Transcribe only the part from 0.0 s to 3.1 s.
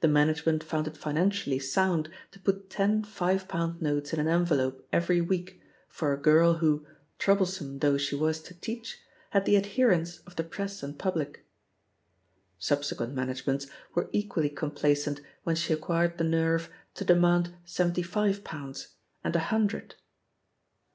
The management fomid it financially sound to put ten